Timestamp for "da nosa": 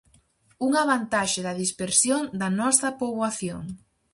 2.39-2.95